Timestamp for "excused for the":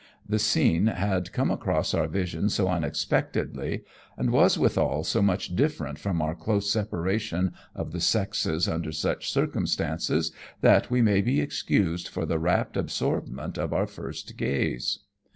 11.39-12.39